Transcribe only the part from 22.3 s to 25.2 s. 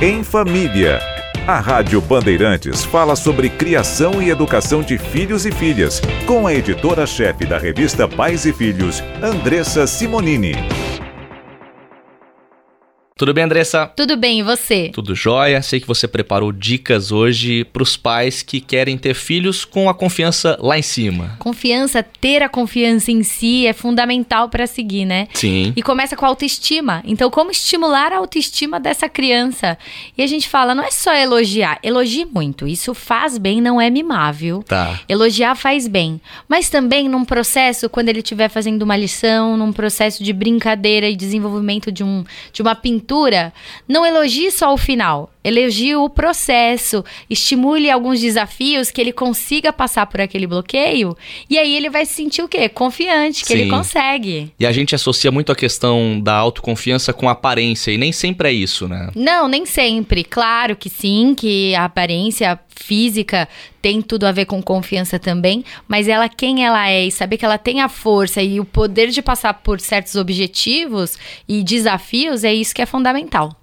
a confiança em si é fundamental para seguir,